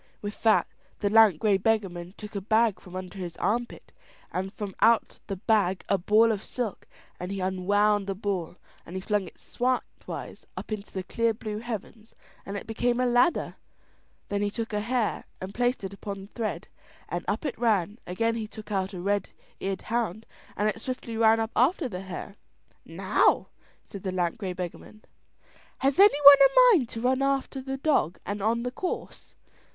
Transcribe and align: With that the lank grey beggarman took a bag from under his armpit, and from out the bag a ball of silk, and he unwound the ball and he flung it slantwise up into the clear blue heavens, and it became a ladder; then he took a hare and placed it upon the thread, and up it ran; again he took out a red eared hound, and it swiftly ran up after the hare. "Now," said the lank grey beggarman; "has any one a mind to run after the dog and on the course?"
With 0.19 0.41
that 0.41 0.65
the 1.01 1.11
lank 1.11 1.37
grey 1.39 1.57
beggarman 1.57 2.15
took 2.17 2.33
a 2.33 2.41
bag 2.41 2.79
from 2.79 2.95
under 2.95 3.19
his 3.19 3.37
armpit, 3.37 3.93
and 4.31 4.51
from 4.51 4.73
out 4.81 5.19
the 5.27 5.35
bag 5.35 5.85
a 5.89 5.99
ball 5.99 6.31
of 6.31 6.41
silk, 6.43 6.87
and 7.19 7.31
he 7.31 7.39
unwound 7.39 8.07
the 8.07 8.15
ball 8.15 8.55
and 8.83 8.95
he 8.95 8.99
flung 8.99 9.27
it 9.27 9.37
slantwise 9.37 10.45
up 10.57 10.71
into 10.71 10.91
the 10.91 11.03
clear 11.03 11.35
blue 11.35 11.59
heavens, 11.59 12.15
and 12.47 12.57
it 12.57 12.65
became 12.65 12.99
a 12.99 13.05
ladder; 13.05 13.57
then 14.29 14.41
he 14.41 14.49
took 14.49 14.73
a 14.73 14.79
hare 14.79 15.25
and 15.39 15.53
placed 15.53 15.83
it 15.83 15.93
upon 15.93 16.21
the 16.21 16.27
thread, 16.33 16.67
and 17.07 17.23
up 17.27 17.45
it 17.45 17.55
ran; 17.59 17.99
again 18.07 18.33
he 18.33 18.47
took 18.47 18.71
out 18.71 18.95
a 18.95 18.99
red 18.99 19.29
eared 19.59 19.83
hound, 19.83 20.25
and 20.57 20.67
it 20.67 20.81
swiftly 20.81 21.15
ran 21.15 21.39
up 21.39 21.51
after 21.55 21.87
the 21.87 22.01
hare. 22.01 22.37
"Now," 22.85 23.49
said 23.85 24.01
the 24.01 24.11
lank 24.11 24.39
grey 24.39 24.53
beggarman; 24.53 25.05
"has 25.77 25.99
any 25.99 26.19
one 26.23 26.37
a 26.41 26.71
mind 26.75 26.89
to 26.89 27.01
run 27.01 27.21
after 27.21 27.61
the 27.61 27.77
dog 27.77 28.17
and 28.25 28.41
on 28.41 28.63
the 28.63 28.71
course?" 28.71 29.35